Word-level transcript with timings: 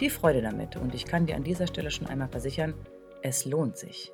Viel 0.00 0.08
Freude 0.08 0.40
damit 0.40 0.76
und 0.76 0.94
ich 0.94 1.04
kann 1.04 1.26
dir 1.26 1.36
an 1.36 1.44
dieser 1.44 1.66
Stelle 1.66 1.90
schon 1.90 2.06
einmal 2.06 2.30
versichern, 2.30 2.72
es 3.22 3.44
lohnt 3.44 3.76
sich. 3.76 4.10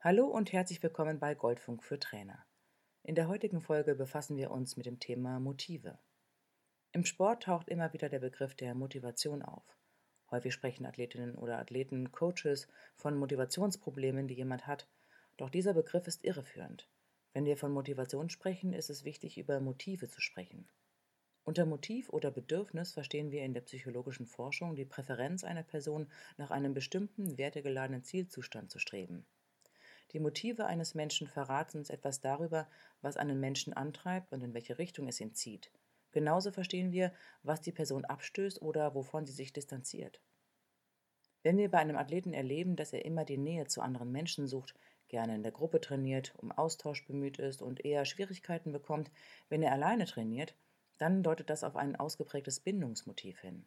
Hallo 0.00 0.24
und 0.24 0.50
herzlich 0.50 0.82
willkommen 0.82 1.20
bei 1.20 1.34
Goldfunk 1.34 1.84
für 1.84 1.98
Trainer. 1.98 2.46
In 3.02 3.14
der 3.14 3.28
heutigen 3.28 3.60
Folge 3.60 3.94
befassen 3.94 4.38
wir 4.38 4.52
uns 4.52 4.78
mit 4.78 4.86
dem 4.86 4.98
Thema 4.98 5.38
Motive. 5.38 5.98
Im 6.92 7.04
Sport 7.04 7.42
taucht 7.42 7.68
immer 7.68 7.92
wieder 7.92 8.08
der 8.08 8.20
Begriff 8.20 8.54
der 8.54 8.74
Motivation 8.74 9.42
auf. 9.42 9.76
Häufig 10.30 10.54
sprechen 10.54 10.86
Athletinnen 10.86 11.34
oder 11.34 11.58
Athleten, 11.58 12.10
Coaches 12.10 12.68
von 12.96 13.18
Motivationsproblemen, 13.18 14.28
die 14.28 14.34
jemand 14.36 14.66
hat. 14.66 14.88
Doch 15.36 15.50
dieser 15.50 15.74
Begriff 15.74 16.06
ist 16.06 16.24
irreführend. 16.24 16.88
Wenn 17.34 17.44
wir 17.44 17.58
von 17.58 17.70
Motivation 17.70 18.30
sprechen, 18.30 18.72
ist 18.72 18.88
es 18.88 19.04
wichtig, 19.04 19.36
über 19.36 19.60
Motive 19.60 20.08
zu 20.08 20.22
sprechen. 20.22 20.70
Unter 21.44 21.64
Motiv 21.66 22.10
oder 22.10 22.30
Bedürfnis 22.30 22.92
verstehen 22.92 23.30
wir 23.30 23.42
in 23.42 23.54
der 23.54 23.62
psychologischen 23.62 24.26
Forschung 24.26 24.76
die 24.76 24.84
Präferenz 24.84 25.42
einer 25.42 25.62
Person, 25.62 26.06
nach 26.36 26.50
einem 26.50 26.74
bestimmten 26.74 27.38
wertegeladenen 27.38 28.04
Zielzustand 28.04 28.70
zu 28.70 28.78
streben. 28.78 29.24
Die 30.12 30.20
Motive 30.20 30.66
eines 30.66 30.94
Menschen 30.94 31.28
verraten 31.28 31.78
uns 31.78 31.90
etwas 31.90 32.20
darüber, 32.20 32.68
was 33.00 33.16
einen 33.16 33.40
Menschen 33.40 33.72
antreibt 33.72 34.32
und 34.32 34.42
in 34.42 34.54
welche 34.54 34.78
Richtung 34.78 35.08
es 35.08 35.20
ihn 35.20 35.34
zieht. 35.34 35.70
Genauso 36.12 36.50
verstehen 36.50 36.92
wir, 36.92 37.12
was 37.42 37.60
die 37.60 37.72
Person 37.72 38.04
abstößt 38.04 38.60
oder 38.60 38.94
wovon 38.94 39.26
sie 39.26 39.32
sich 39.32 39.52
distanziert. 39.52 40.20
Wenn 41.42 41.56
wir 41.56 41.70
bei 41.70 41.78
einem 41.78 41.96
Athleten 41.96 42.34
erleben, 42.34 42.76
dass 42.76 42.92
er 42.92 43.04
immer 43.04 43.24
die 43.24 43.38
Nähe 43.38 43.66
zu 43.66 43.80
anderen 43.80 44.12
Menschen 44.12 44.46
sucht, 44.46 44.74
gerne 45.08 45.34
in 45.34 45.42
der 45.42 45.52
Gruppe 45.52 45.80
trainiert, 45.80 46.34
um 46.38 46.52
Austausch 46.52 47.06
bemüht 47.06 47.38
ist 47.38 47.62
und 47.62 47.84
eher 47.84 48.04
Schwierigkeiten 48.04 48.72
bekommt, 48.72 49.10
wenn 49.48 49.62
er 49.62 49.72
alleine 49.72 50.04
trainiert, 50.04 50.54
dann 51.00 51.22
deutet 51.22 51.48
das 51.48 51.64
auf 51.64 51.76
ein 51.76 51.96
ausgeprägtes 51.96 52.60
Bindungsmotiv 52.60 53.40
hin. 53.40 53.64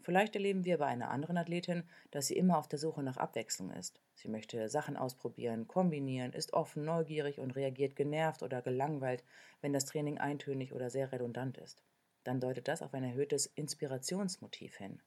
Vielleicht 0.00 0.34
erleben 0.36 0.64
wir 0.64 0.78
bei 0.78 0.86
einer 0.86 1.10
anderen 1.10 1.36
Athletin, 1.36 1.82
dass 2.12 2.28
sie 2.28 2.36
immer 2.36 2.56
auf 2.58 2.68
der 2.68 2.78
Suche 2.78 3.02
nach 3.02 3.16
Abwechslung 3.16 3.70
ist. 3.70 4.00
Sie 4.14 4.28
möchte 4.28 4.68
Sachen 4.68 4.96
ausprobieren, 4.96 5.66
kombinieren, 5.66 6.32
ist 6.32 6.52
offen, 6.52 6.84
neugierig 6.84 7.40
und 7.40 7.56
reagiert 7.56 7.96
genervt 7.96 8.42
oder 8.44 8.62
gelangweilt, 8.62 9.24
wenn 9.60 9.72
das 9.72 9.86
Training 9.86 10.18
eintönig 10.18 10.72
oder 10.72 10.88
sehr 10.88 11.10
redundant 11.10 11.58
ist. 11.58 11.82
Dann 12.22 12.40
deutet 12.40 12.68
das 12.68 12.82
auf 12.82 12.94
ein 12.94 13.04
erhöhtes 13.04 13.46
Inspirationsmotiv 13.46 14.76
hin. 14.76 15.02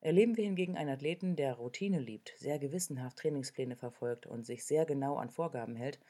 Erleben 0.00 0.36
wir 0.36 0.44
hingegen 0.44 0.76
einen 0.76 0.90
Athleten, 0.90 1.36
der 1.36 1.54
Routine 1.54 1.98
liebt, 1.98 2.34
sehr 2.38 2.58
gewissenhaft 2.58 3.18
Trainingspläne 3.18 3.76
verfolgt 3.76 4.26
und 4.26 4.44
sich 4.44 4.64
sehr 4.64 4.84
genau 4.84 5.16
an 5.16 5.30
Vorgaben 5.30 5.74
hält, 5.74 6.00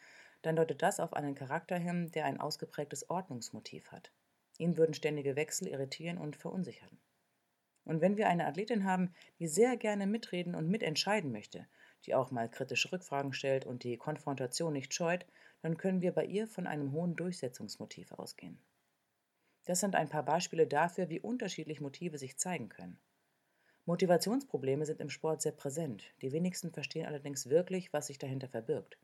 dann 0.43 0.57
deutet 0.57 0.83
das 0.83 0.99
auf 0.99 1.15
einen 1.15 1.35
Charakter 1.35 1.77
hin, 1.77 2.11
der 2.13 2.25
ein 2.25 2.41
ausgeprägtes 2.41 3.09
Ordnungsmotiv 3.11 3.93
hat. 3.93 4.13
Ihn 4.63 4.77
würden 4.77 4.95
ständige 4.95 5.35
Wechsel 5.35 5.67
irritieren 5.67 6.19
und 6.19 6.37
verunsichern. 6.37 6.97
Und 7.85 8.01
wenn 8.01 8.17
wir 8.17 8.29
eine 8.29 8.47
Athletin 8.47 8.85
haben, 8.85 9.13
die 9.41 9.49
sehr 9.49 9.77
gerne 9.77 10.07
mitreden 10.07 10.55
und 10.55 10.69
mitentscheiden 10.69 11.33
möchte, 11.33 11.67
die 12.07 12.15
auch 12.15 12.31
mal 12.31 12.49
kritische 12.49 12.93
Rückfragen 12.93 13.33
stellt 13.33 13.67
und 13.67 13.83
die 13.83 13.97
Konfrontation 13.97 14.73
nicht 14.73 14.95
scheut, 14.95 15.27
dann 15.63 15.77
können 15.79 16.01
wir 16.01 16.13
bei 16.13 16.25
ihr 16.25 16.47
von 16.47 16.69
einem 16.69 16.93
hohen 16.93 17.17
Durchsetzungsmotiv 17.17 18.13
ausgehen. 18.13 18.57
Das 19.65 19.81
sind 19.81 19.97
ein 19.97 20.09
paar 20.09 20.25
Beispiele 20.25 20.69
dafür, 20.69 21.09
wie 21.09 21.19
unterschiedlich 21.19 21.81
Motive 21.81 22.19
sich 22.19 22.39
zeigen 22.39 22.69
können. 22.69 23.01
Motivationsprobleme 23.85 24.87
sind 24.87 25.01
im 25.01 25.11
Sport 25.11 25.43
sehr 25.43 25.51
präsent, 25.51 26.05
die 26.23 26.31
wenigsten 26.31 26.71
verstehen 26.71 27.07
allerdings 27.07 27.49
wirklich, 27.49 27.93
was 27.93 28.07
sich 28.07 28.19
dahinter 28.19 28.47
verbirgt. 28.47 28.97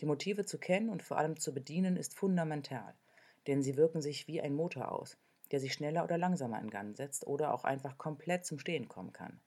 Die 0.00 0.06
Motive 0.06 0.46
zu 0.46 0.58
kennen 0.58 0.88
und 0.88 1.04
vor 1.04 1.16
allem 1.16 1.38
zu 1.38 1.54
bedienen 1.54 1.96
ist 1.96 2.16
fundamental, 2.16 2.92
denn 3.46 3.62
sie 3.62 3.76
wirken 3.76 4.00
sich 4.00 4.26
wie 4.28 4.40
ein 4.40 4.54
Motor 4.54 4.92
aus, 4.92 5.18
der 5.50 5.60
sich 5.60 5.72
schneller 5.72 6.04
oder 6.04 6.18
langsamer 6.18 6.60
in 6.60 6.70
Gang 6.70 6.96
setzt 6.96 7.26
oder 7.26 7.52
auch 7.54 7.64
einfach 7.64 7.98
komplett 7.98 8.44
zum 8.44 8.58
Stehen 8.58 8.88
kommen 8.88 9.12
kann. 9.12 9.40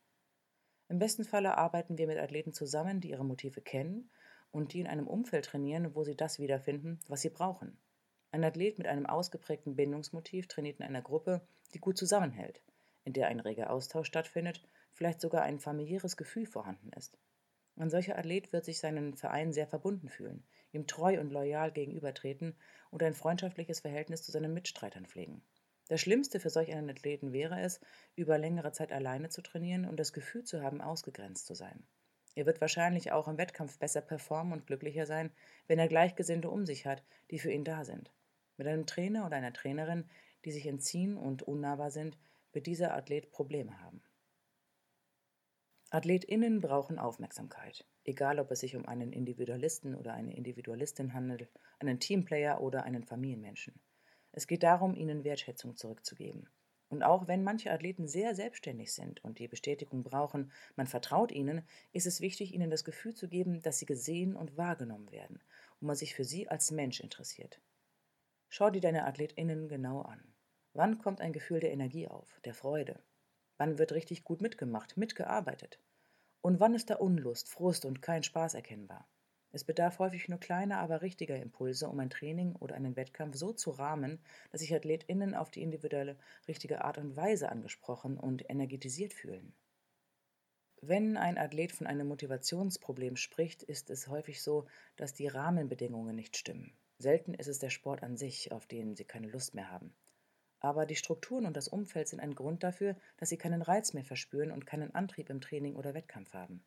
Im 0.89 0.99
besten 0.99 1.23
Falle 1.23 1.57
arbeiten 1.57 1.97
wir 1.97 2.07
mit 2.07 2.17
Athleten 2.17 2.53
zusammen, 2.53 2.99
die 2.99 3.11
ihre 3.11 3.25
Motive 3.25 3.61
kennen 3.61 4.09
und 4.51 4.73
die 4.73 4.79
in 4.79 4.87
einem 4.87 5.07
Umfeld 5.07 5.45
trainieren, 5.45 5.95
wo 5.95 6.03
sie 6.03 6.15
das 6.15 6.39
wiederfinden, 6.39 6.99
was 7.07 7.21
sie 7.21 7.29
brauchen. 7.29 7.77
Ein 8.31 8.43
Athlet 8.43 8.77
mit 8.77 8.87
einem 8.87 9.05
ausgeprägten 9.05 9.75
Bindungsmotiv 9.75 10.47
trainiert 10.47 10.79
in 10.79 10.85
einer 10.85 11.01
Gruppe, 11.01 11.41
die 11.73 11.79
gut 11.79 11.97
zusammenhält, 11.97 12.61
in 13.03 13.13
der 13.13 13.27
ein 13.27 13.39
reger 13.39 13.69
Austausch 13.69 14.07
stattfindet, 14.07 14.67
vielleicht 14.91 15.21
sogar 15.21 15.43
ein 15.43 15.59
familiäres 15.59 16.17
Gefühl 16.17 16.45
vorhanden 16.45 16.91
ist. 16.97 17.17
Ein 17.75 17.89
solcher 17.89 18.17
Athlet 18.17 18.53
wird 18.53 18.65
sich 18.65 18.79
seinen 18.79 19.15
Verein 19.15 19.53
sehr 19.53 19.67
verbunden 19.67 20.09
fühlen, 20.09 20.43
ihm 20.73 20.87
treu 20.87 21.19
und 21.19 21.31
loyal 21.31 21.71
gegenübertreten 21.71 22.55
und 22.91 23.01
ein 23.03 23.13
freundschaftliches 23.13 23.79
Verhältnis 23.79 24.23
zu 24.23 24.31
seinen 24.31 24.53
Mitstreitern 24.53 25.05
pflegen. 25.05 25.41
Das 25.87 26.01
Schlimmste 26.01 26.39
für 26.39 26.49
solch 26.49 26.73
einen 26.73 26.89
Athleten 26.89 27.33
wäre 27.33 27.59
es, 27.61 27.79
über 28.15 28.37
längere 28.37 28.71
Zeit 28.71 28.91
alleine 28.91 29.29
zu 29.29 29.41
trainieren 29.41 29.85
und 29.85 29.99
das 29.99 30.13
Gefühl 30.13 30.43
zu 30.43 30.61
haben, 30.61 30.81
ausgegrenzt 30.81 31.45
zu 31.45 31.55
sein. 31.55 31.83
Er 32.35 32.45
wird 32.45 32.61
wahrscheinlich 32.61 33.11
auch 33.11 33.27
im 33.27 33.37
Wettkampf 33.37 33.77
besser 33.77 34.01
performen 34.01 34.53
und 34.53 34.65
glücklicher 34.65 35.05
sein, 35.05 35.31
wenn 35.67 35.79
er 35.79 35.87
Gleichgesinnte 35.87 36.49
um 36.49 36.65
sich 36.65 36.85
hat, 36.85 37.03
die 37.31 37.39
für 37.39 37.51
ihn 37.51 37.63
da 37.63 37.83
sind. 37.83 38.11
Mit 38.57 38.67
einem 38.67 38.85
Trainer 38.85 39.25
oder 39.25 39.37
einer 39.37 39.53
Trainerin, 39.53 40.09
die 40.45 40.51
sich 40.51 40.65
entziehen 40.65 41.17
und 41.17 41.43
unnahbar 41.43 41.91
sind, 41.91 42.17
wird 42.53 42.65
dieser 42.65 42.93
Athlet 42.95 43.31
Probleme 43.31 43.81
haben. 43.81 44.01
AthletInnen 45.93 46.59
brauchen 46.59 46.97
Aufmerksamkeit, 46.97 47.85
egal 48.03 48.39
ob 48.39 48.49
es 48.49 48.61
sich 48.61 48.75
um 48.75 48.87
einen 48.87 49.13
Individualisten 49.13 49.93
oder 49.93 50.15
eine 50.15 50.35
Individualistin 50.35 51.13
handelt, 51.13 51.47
einen 51.77 51.99
Teamplayer 51.99 52.61
oder 52.61 52.83
einen 52.83 53.03
Familienmenschen. 53.03 53.79
Es 54.31 54.47
geht 54.47 54.63
darum, 54.63 54.95
ihnen 54.95 55.23
Wertschätzung 55.23 55.77
zurückzugeben. 55.77 56.49
Und 56.89 57.03
auch 57.03 57.27
wenn 57.27 57.43
manche 57.43 57.69
Athleten 57.69 58.07
sehr 58.07 58.33
selbstständig 58.33 58.91
sind 58.91 59.23
und 59.23 59.37
die 59.37 59.47
Bestätigung 59.47 60.01
brauchen, 60.01 60.51
man 60.75 60.87
vertraut 60.87 61.31
ihnen, 61.31 61.61
ist 61.91 62.07
es 62.07 62.21
wichtig, 62.21 62.55
ihnen 62.55 62.71
das 62.71 62.85
Gefühl 62.85 63.13
zu 63.13 63.29
geben, 63.29 63.61
dass 63.61 63.77
sie 63.77 63.85
gesehen 63.85 64.35
und 64.35 64.57
wahrgenommen 64.57 65.11
werden 65.11 65.43
und 65.79 65.85
man 65.85 65.95
sich 65.95 66.15
für 66.15 66.23
sie 66.23 66.49
als 66.49 66.71
Mensch 66.71 67.01
interessiert. 67.01 67.61
Schau 68.49 68.71
dir 68.71 68.81
deine 68.81 69.05
AthletInnen 69.05 69.67
genau 69.67 70.01
an. 70.01 70.23
Wann 70.73 70.97
kommt 70.97 71.21
ein 71.21 71.33
Gefühl 71.33 71.59
der 71.59 71.71
Energie 71.71 72.07
auf, 72.07 72.39
der 72.45 72.55
Freude? 72.55 72.99
Wann 73.57 73.77
wird 73.77 73.91
richtig 73.91 74.23
gut 74.23 74.41
mitgemacht, 74.41 74.97
mitgearbeitet? 74.97 75.79
Und 76.41 76.59
wann 76.59 76.73
ist 76.73 76.89
da 76.89 76.95
Unlust, 76.95 77.49
Frust 77.49 77.85
und 77.85 78.01
kein 78.01 78.23
Spaß 78.23 78.53
erkennbar? 78.55 79.07
Es 79.55 79.63
bedarf 79.63 79.99
häufig 79.99 80.27
nur 80.29 80.39
kleiner, 80.39 80.79
aber 80.79 81.03
richtiger 81.03 81.37
Impulse, 81.37 81.87
um 81.87 81.99
ein 81.99 82.09
Training 82.09 82.55
oder 82.55 82.73
einen 82.73 82.95
Wettkampf 82.95 83.35
so 83.35 83.53
zu 83.53 83.69
rahmen, 83.69 84.19
dass 84.51 84.61
sich 84.61 84.73
AthletInnen 84.73 85.35
auf 85.35 85.51
die 85.51 85.61
individuelle, 85.61 86.17
richtige 86.47 86.83
Art 86.83 86.97
und 86.97 87.15
Weise 87.15 87.49
angesprochen 87.49 88.17
und 88.17 88.49
energetisiert 88.49 89.13
fühlen. 89.13 89.53
Wenn 90.81 91.17
ein 91.17 91.37
Athlet 91.37 91.71
von 91.71 91.85
einem 91.85 92.07
Motivationsproblem 92.07 93.15
spricht, 93.15 93.61
ist 93.61 93.91
es 93.91 94.07
häufig 94.07 94.41
so, 94.41 94.65
dass 94.95 95.13
die 95.13 95.27
Rahmenbedingungen 95.27 96.15
nicht 96.15 96.35
stimmen. 96.35 96.75
Selten 96.97 97.35
ist 97.35 97.47
es 97.47 97.59
der 97.59 97.69
Sport 97.69 98.01
an 98.01 98.17
sich, 98.17 98.51
auf 98.51 98.65
den 98.65 98.95
sie 98.95 99.05
keine 99.05 99.27
Lust 99.27 99.53
mehr 99.53 99.69
haben. 99.69 99.93
Aber 100.63 100.85
die 100.85 100.95
Strukturen 100.95 101.45
und 101.45 101.57
das 101.57 101.67
Umfeld 101.67 102.07
sind 102.07 102.21
ein 102.21 102.35
Grund 102.35 102.63
dafür, 102.63 102.95
dass 103.17 103.27
sie 103.27 103.37
keinen 103.37 103.61
Reiz 103.61 103.93
mehr 103.93 104.05
verspüren 104.05 104.49
und 104.49 104.65
keinen 104.65 104.95
Antrieb 104.95 105.29
im 105.29 105.41
Training 105.41 105.75
oder 105.75 105.93
Wettkampf 105.93 106.33
haben. 106.33 106.63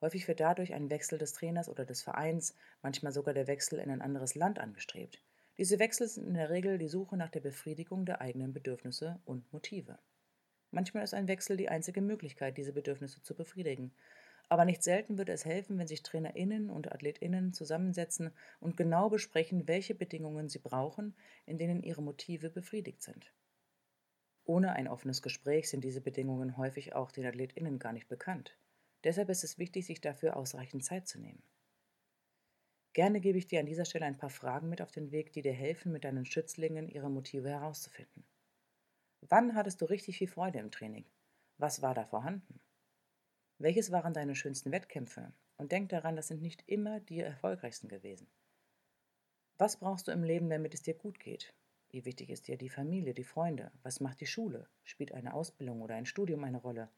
Häufig 0.00 0.26
wird 0.26 0.40
dadurch 0.40 0.74
ein 0.74 0.90
Wechsel 0.90 1.16
des 1.16 1.32
Trainers 1.32 1.68
oder 1.68 1.84
des 1.84 2.02
Vereins, 2.02 2.56
manchmal 2.82 3.12
sogar 3.12 3.32
der 3.32 3.46
Wechsel 3.46 3.78
in 3.78 3.90
ein 3.90 4.02
anderes 4.02 4.34
Land 4.34 4.58
angestrebt. 4.58 5.22
Diese 5.56 5.78
Wechsel 5.78 6.08
sind 6.08 6.26
in 6.26 6.34
der 6.34 6.50
Regel 6.50 6.78
die 6.78 6.88
Suche 6.88 7.16
nach 7.16 7.30
der 7.30 7.40
Befriedigung 7.40 8.06
der 8.06 8.20
eigenen 8.20 8.52
Bedürfnisse 8.52 9.20
und 9.24 9.50
Motive. 9.52 9.98
Manchmal 10.72 11.04
ist 11.04 11.14
ein 11.14 11.28
Wechsel 11.28 11.56
die 11.56 11.68
einzige 11.68 12.02
Möglichkeit, 12.02 12.58
diese 12.58 12.72
Bedürfnisse 12.72 13.22
zu 13.22 13.36
befriedigen. 13.36 13.94
Aber 14.48 14.64
nicht 14.64 14.82
selten 14.82 15.18
würde 15.18 15.32
es 15.32 15.44
helfen, 15.44 15.78
wenn 15.78 15.88
sich 15.88 16.02
TrainerInnen 16.02 16.70
und 16.70 16.92
AthletInnen 16.92 17.52
zusammensetzen 17.52 18.30
und 18.60 18.76
genau 18.76 19.10
besprechen, 19.10 19.66
welche 19.66 19.94
Bedingungen 19.94 20.48
sie 20.48 20.60
brauchen, 20.60 21.16
in 21.46 21.58
denen 21.58 21.82
ihre 21.82 22.02
Motive 22.02 22.50
befriedigt 22.50 23.02
sind. 23.02 23.32
Ohne 24.44 24.72
ein 24.74 24.86
offenes 24.86 25.22
Gespräch 25.22 25.68
sind 25.68 25.82
diese 25.82 26.00
Bedingungen 26.00 26.56
häufig 26.56 26.94
auch 26.94 27.10
den 27.10 27.26
AthletInnen 27.26 27.80
gar 27.80 27.92
nicht 27.92 28.06
bekannt. 28.06 28.56
Deshalb 29.02 29.28
ist 29.28 29.42
es 29.42 29.58
wichtig, 29.58 29.86
sich 29.86 30.00
dafür 30.00 30.36
ausreichend 30.36 30.84
Zeit 30.84 31.08
zu 31.08 31.18
nehmen. 31.18 31.42
Gerne 32.92 33.20
gebe 33.20 33.36
ich 33.36 33.46
dir 33.46 33.60
an 33.60 33.66
dieser 33.66 33.84
Stelle 33.84 34.06
ein 34.06 34.16
paar 34.16 34.30
Fragen 34.30 34.68
mit 34.68 34.80
auf 34.80 34.92
den 34.92 35.10
Weg, 35.10 35.32
die 35.32 35.42
dir 35.42 35.52
helfen, 35.52 35.92
mit 35.92 36.04
deinen 36.04 36.24
Schützlingen 36.24 36.88
ihre 36.88 37.10
Motive 37.10 37.50
herauszufinden. 37.50 38.24
Wann 39.20 39.54
hattest 39.54 39.80
du 39.80 39.84
richtig 39.86 40.18
viel 40.18 40.28
Freude 40.28 40.60
im 40.60 40.70
Training? 40.70 41.04
Was 41.58 41.82
war 41.82 41.94
da 41.94 42.06
vorhanden? 42.06 42.60
Welches 43.58 43.90
waren 43.90 44.12
deine 44.12 44.34
schönsten 44.34 44.70
Wettkämpfe? 44.70 45.32
Und 45.56 45.72
denk 45.72 45.88
daran, 45.88 46.14
das 46.14 46.28
sind 46.28 46.42
nicht 46.42 46.62
immer 46.66 47.00
die 47.00 47.20
erfolgreichsten 47.20 47.88
gewesen. 47.88 48.28
Was 49.56 49.78
brauchst 49.78 50.08
du 50.08 50.12
im 50.12 50.22
Leben, 50.22 50.50
damit 50.50 50.74
es 50.74 50.82
dir 50.82 50.92
gut 50.92 51.18
geht? 51.18 51.54
Wie 51.88 52.04
wichtig 52.04 52.28
ist 52.28 52.48
dir 52.48 52.58
die 52.58 52.68
Familie, 52.68 53.14
die 53.14 53.24
Freunde? 53.24 53.72
Was 53.82 54.00
macht 54.00 54.20
die 54.20 54.26
Schule? 54.26 54.68
Spielt 54.84 55.12
eine 55.12 55.32
Ausbildung 55.32 55.80
oder 55.80 55.94
ein 55.94 56.04
Studium 56.04 56.44
eine 56.44 56.58
Rolle? 56.58 56.90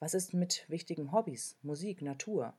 Was 0.00 0.12
ist 0.12 0.34
mit 0.34 0.68
wichtigen 0.68 1.12
Hobbys, 1.12 1.56
Musik, 1.62 2.02
Natur? 2.02 2.58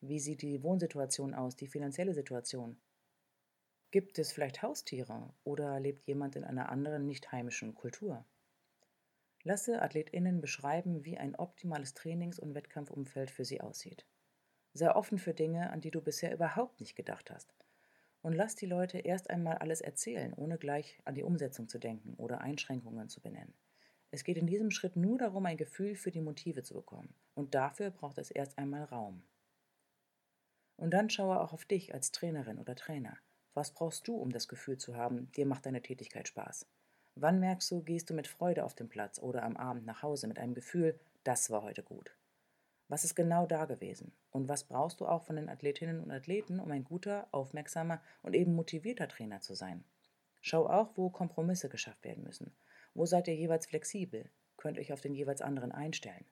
Wie 0.00 0.20
sieht 0.20 0.40
die 0.40 0.62
Wohnsituation 0.62 1.34
aus, 1.34 1.56
die 1.56 1.66
finanzielle 1.66 2.14
Situation? 2.14 2.80
Gibt 3.90 4.18
es 4.18 4.32
vielleicht 4.32 4.62
Haustiere 4.62 5.34
oder 5.44 5.78
lebt 5.78 6.06
jemand 6.06 6.36
in 6.36 6.44
einer 6.44 6.70
anderen 6.70 7.04
nicht 7.06 7.30
heimischen 7.32 7.74
Kultur? 7.74 8.24
Lasse 9.46 9.82
AthletInnen 9.82 10.40
beschreiben, 10.40 11.04
wie 11.04 11.18
ein 11.18 11.36
optimales 11.36 11.92
Trainings- 11.92 12.38
und 12.38 12.54
Wettkampfumfeld 12.54 13.30
für 13.30 13.44
sie 13.44 13.60
aussieht. 13.60 14.06
Sei 14.72 14.90
offen 14.90 15.18
für 15.18 15.34
Dinge, 15.34 15.70
an 15.70 15.82
die 15.82 15.90
du 15.90 16.00
bisher 16.00 16.32
überhaupt 16.32 16.80
nicht 16.80 16.96
gedacht 16.96 17.30
hast. 17.30 17.54
Und 18.22 18.32
lass 18.32 18.56
die 18.56 18.64
Leute 18.64 18.98
erst 18.98 19.28
einmal 19.28 19.58
alles 19.58 19.82
erzählen, 19.82 20.32
ohne 20.32 20.56
gleich 20.56 20.98
an 21.04 21.14
die 21.14 21.22
Umsetzung 21.22 21.68
zu 21.68 21.78
denken 21.78 22.14
oder 22.14 22.40
Einschränkungen 22.40 23.10
zu 23.10 23.20
benennen. 23.20 23.52
Es 24.10 24.24
geht 24.24 24.38
in 24.38 24.46
diesem 24.46 24.70
Schritt 24.70 24.96
nur 24.96 25.18
darum, 25.18 25.44
ein 25.44 25.58
Gefühl 25.58 25.94
für 25.94 26.10
die 26.10 26.22
Motive 26.22 26.62
zu 26.62 26.72
bekommen. 26.72 27.14
Und 27.34 27.54
dafür 27.54 27.90
braucht 27.90 28.16
es 28.16 28.30
erst 28.30 28.56
einmal 28.56 28.84
Raum. 28.84 29.22
Und 30.76 30.92
dann 30.92 31.10
schaue 31.10 31.38
auch 31.38 31.52
auf 31.52 31.66
dich 31.66 31.92
als 31.92 32.12
Trainerin 32.12 32.58
oder 32.58 32.74
Trainer. 32.74 33.18
Was 33.52 33.74
brauchst 33.74 34.08
du, 34.08 34.16
um 34.16 34.30
das 34.30 34.48
Gefühl 34.48 34.78
zu 34.78 34.96
haben, 34.96 35.30
dir 35.32 35.44
macht 35.44 35.66
deine 35.66 35.82
Tätigkeit 35.82 36.28
Spaß? 36.28 36.66
Wann 37.14 37.40
merkst 37.40 37.70
du, 37.70 37.82
gehst 37.82 38.10
du 38.10 38.14
mit 38.14 38.26
Freude 38.26 38.64
auf 38.64 38.74
den 38.74 38.88
Platz 38.88 39.18
oder 39.18 39.42
am 39.42 39.56
Abend 39.56 39.86
nach 39.86 40.02
Hause 40.02 40.26
mit 40.26 40.38
einem 40.38 40.54
Gefühl, 40.54 40.98
das 41.22 41.50
war 41.50 41.62
heute 41.62 41.82
gut? 41.82 42.16
Was 42.88 43.04
ist 43.04 43.14
genau 43.14 43.46
da 43.46 43.64
gewesen? 43.64 44.12
Und 44.30 44.48
was 44.48 44.64
brauchst 44.64 45.00
du 45.00 45.06
auch 45.06 45.24
von 45.24 45.36
den 45.36 45.48
Athletinnen 45.48 46.00
und 46.00 46.10
Athleten, 46.10 46.60
um 46.60 46.70
ein 46.70 46.84
guter, 46.84 47.28
aufmerksamer 47.32 48.02
und 48.22 48.34
eben 48.34 48.54
motivierter 48.54 49.08
Trainer 49.08 49.40
zu 49.40 49.54
sein? 49.54 49.84
Schau 50.42 50.68
auch, 50.68 50.96
wo 50.96 51.08
Kompromisse 51.08 51.68
geschafft 51.68 52.04
werden 52.04 52.24
müssen. 52.24 52.54
Wo 52.92 53.06
seid 53.06 53.28
ihr 53.28 53.34
jeweils 53.34 53.66
flexibel? 53.66 54.28
Könnt 54.56 54.78
euch 54.78 54.92
auf 54.92 55.00
den 55.00 55.14
jeweils 55.14 55.40
anderen 55.40 55.72
einstellen? 55.72 56.26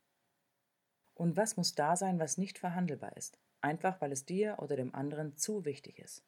Und 1.15 1.37
was 1.37 1.57
muss 1.57 1.75
da 1.75 1.97
sein, 1.97 2.19
was 2.19 2.37
nicht 2.37 2.59
verhandelbar 2.59 3.17
ist? 3.17 3.39
einfach 3.63 4.01
weil 4.01 4.13
es 4.13 4.27
dir 4.27 4.57
oder 4.59 4.77
dem 4.77 4.95
anderen 4.95 5.37
zu 5.37 5.65
wichtig 5.65 5.99
ist. 5.99 6.23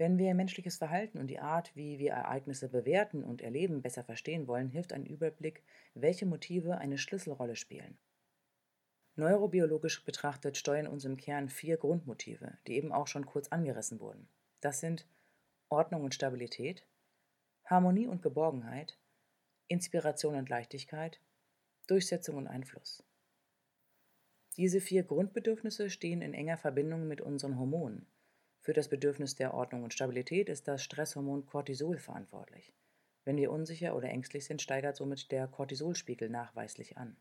Wenn 0.00 0.16
wir 0.16 0.32
menschliches 0.32 0.78
Verhalten 0.78 1.18
und 1.18 1.26
die 1.26 1.40
Art, 1.40 1.76
wie 1.76 1.98
wir 1.98 2.12
Ereignisse 2.12 2.70
bewerten 2.70 3.22
und 3.22 3.42
erleben, 3.42 3.82
besser 3.82 4.02
verstehen 4.02 4.46
wollen, 4.46 4.70
hilft 4.70 4.94
ein 4.94 5.04
Überblick, 5.04 5.62
welche 5.92 6.24
Motive 6.24 6.78
eine 6.78 6.96
Schlüsselrolle 6.96 7.54
spielen. 7.54 7.98
Neurobiologisch 9.16 10.02
betrachtet 10.06 10.56
steuern 10.56 10.86
uns 10.86 11.04
im 11.04 11.18
Kern 11.18 11.50
vier 11.50 11.76
Grundmotive, 11.76 12.56
die 12.66 12.76
eben 12.76 12.92
auch 12.92 13.08
schon 13.08 13.26
kurz 13.26 13.48
angerissen 13.48 14.00
wurden. 14.00 14.26
Das 14.62 14.80
sind 14.80 15.06
Ordnung 15.68 16.02
und 16.02 16.14
Stabilität, 16.14 16.86
Harmonie 17.66 18.06
und 18.06 18.22
Geborgenheit, 18.22 18.96
Inspiration 19.68 20.34
und 20.34 20.48
Leichtigkeit, 20.48 21.20
Durchsetzung 21.88 22.38
und 22.38 22.46
Einfluss. 22.46 23.04
Diese 24.56 24.80
vier 24.80 25.02
Grundbedürfnisse 25.02 25.90
stehen 25.90 26.22
in 26.22 26.32
enger 26.32 26.56
Verbindung 26.56 27.06
mit 27.06 27.20
unseren 27.20 27.58
Hormonen. 27.58 28.06
Für 28.60 28.74
das 28.74 28.88
Bedürfnis 28.88 29.34
der 29.34 29.54
Ordnung 29.54 29.84
und 29.84 29.94
Stabilität 29.94 30.50
ist 30.50 30.68
das 30.68 30.82
Stresshormon 30.84 31.46
Cortisol 31.46 31.98
verantwortlich. 31.98 32.74
Wenn 33.24 33.38
wir 33.38 33.50
unsicher 33.50 33.96
oder 33.96 34.08
ängstlich 34.08 34.44
sind, 34.44 34.60
steigert 34.60 34.96
somit 34.96 35.32
der 35.32 35.46
Cortisolspiegel 35.46 36.28
nachweislich 36.28 36.98
an. 36.98 37.16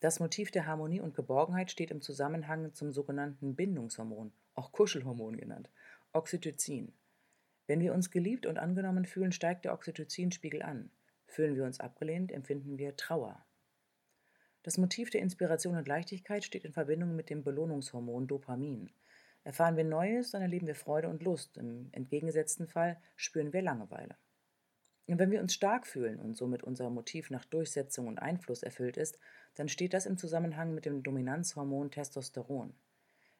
Das 0.00 0.20
Motiv 0.20 0.52
der 0.52 0.66
Harmonie 0.66 1.00
und 1.00 1.16
Geborgenheit 1.16 1.72
steht 1.72 1.90
im 1.90 2.00
Zusammenhang 2.00 2.72
zum 2.74 2.92
sogenannten 2.92 3.56
Bindungshormon, 3.56 4.32
auch 4.54 4.70
Kuschelhormon 4.70 5.36
genannt, 5.36 5.68
Oxytocin. 6.12 6.92
Wenn 7.66 7.80
wir 7.80 7.92
uns 7.92 8.12
geliebt 8.12 8.46
und 8.46 8.58
angenommen 8.58 9.04
fühlen, 9.04 9.32
steigt 9.32 9.64
der 9.64 9.74
Oxytocinspiegel 9.74 10.62
an. 10.62 10.90
Fühlen 11.26 11.56
wir 11.56 11.64
uns 11.64 11.80
abgelehnt, 11.80 12.30
empfinden 12.30 12.78
wir 12.78 12.96
Trauer. 12.96 13.44
Das 14.62 14.78
Motiv 14.78 15.10
der 15.10 15.22
Inspiration 15.22 15.76
und 15.76 15.88
Leichtigkeit 15.88 16.44
steht 16.44 16.64
in 16.64 16.72
Verbindung 16.72 17.16
mit 17.16 17.28
dem 17.28 17.42
Belohnungshormon 17.42 18.28
Dopamin. 18.28 18.90
Erfahren 19.48 19.78
wir 19.78 19.84
Neues, 19.84 20.32
dann 20.32 20.42
erleben 20.42 20.66
wir 20.66 20.74
Freude 20.74 21.08
und 21.08 21.22
Lust. 21.22 21.56
Im 21.56 21.88
entgegengesetzten 21.92 22.66
Fall 22.66 23.00
spüren 23.16 23.54
wir 23.54 23.62
Langeweile. 23.62 24.14
Und 25.06 25.18
wenn 25.18 25.30
wir 25.30 25.40
uns 25.40 25.54
stark 25.54 25.86
fühlen 25.86 26.20
und 26.20 26.36
somit 26.36 26.62
unser 26.62 26.90
Motiv 26.90 27.30
nach 27.30 27.46
Durchsetzung 27.46 28.08
und 28.08 28.18
Einfluss 28.18 28.62
erfüllt 28.62 28.98
ist, 28.98 29.18
dann 29.54 29.70
steht 29.70 29.94
das 29.94 30.04
im 30.04 30.18
Zusammenhang 30.18 30.74
mit 30.74 30.84
dem 30.84 31.02
Dominanzhormon 31.02 31.90
Testosteron. 31.90 32.74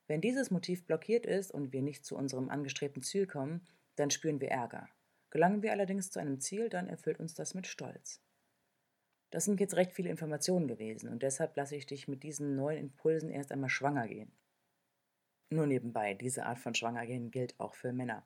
Wenn 0.07 0.23
dieses 0.23 0.51
Motiv 0.51 0.87
blockiert 0.87 1.27
ist 1.27 1.51
und 1.51 1.75
wir 1.75 1.83
nicht 1.83 2.07
zu 2.07 2.17
unserem 2.17 2.49
angestrebten 2.49 3.03
Ziel 3.03 3.27
kommen, 3.27 3.67
dann 3.95 4.11
spüren 4.11 4.41
wir 4.41 4.49
Ärger. 4.49 4.89
Gelangen 5.29 5.61
wir 5.61 5.73
allerdings 5.73 6.11
zu 6.11 6.21
einem 6.21 6.41
Ziel, 6.41 6.71
dann 6.71 6.89
erfüllt 6.89 7.21
uns 7.21 7.35
das 7.35 7.53
mit 7.53 7.67
Stolz. 7.67 8.23
Das 9.29 9.45
sind 9.45 9.61
jetzt 9.61 9.77
recht 9.77 9.93
viele 9.93 10.09
Informationen 10.09 10.69
gewesen 10.69 11.11
und 11.11 11.23
deshalb 11.23 11.55
lasse 11.55 11.77
ich 11.77 11.85
dich 11.85 12.09
mit 12.09 12.23
diesen 12.23 12.57
neuen 12.57 12.79
Impulsen 12.79 13.29
erst 13.29 13.53
einmal 13.53 13.69
schwanger 13.69 14.09
gehen. 14.09 14.33
Nur 15.50 15.67
nebenbei, 15.67 16.15
diese 16.15 16.47
Art 16.47 16.59
von 16.59 16.75
Schwangergehen 16.75 17.31
gilt 17.31 17.59
auch 17.59 17.75
für 17.75 17.93
Männer. 17.93 18.25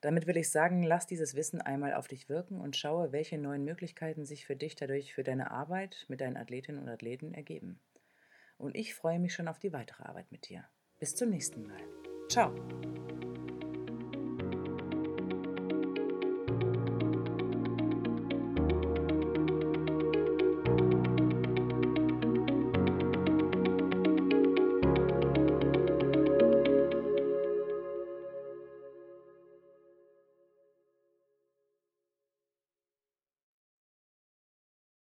Damit 0.00 0.26
will 0.26 0.36
ich 0.36 0.50
sagen, 0.50 0.82
lass 0.82 1.06
dieses 1.06 1.36
Wissen 1.36 1.60
einmal 1.60 1.94
auf 1.94 2.08
dich 2.08 2.28
wirken 2.28 2.60
und 2.60 2.76
schaue, 2.76 3.12
welche 3.12 3.38
neuen 3.38 3.64
Möglichkeiten 3.64 4.24
sich 4.24 4.46
für 4.46 4.56
dich 4.56 4.74
dadurch 4.74 5.14
für 5.14 5.22
deine 5.22 5.50
Arbeit 5.50 6.06
mit 6.08 6.20
deinen 6.20 6.36
Athletinnen 6.36 6.82
und 6.82 6.88
Athleten 6.88 7.34
ergeben. 7.34 7.78
Und 8.58 8.74
ich 8.74 8.94
freue 8.94 9.20
mich 9.20 9.32
schon 9.32 9.48
auf 9.48 9.60
die 9.60 9.72
weitere 9.72 10.02
Arbeit 10.02 10.30
mit 10.32 10.48
dir. 10.48 10.64
Bis 10.98 11.14
zum 11.14 11.30
nächsten 11.30 11.66
Mal. 11.66 11.80
Ciao. 12.28 12.52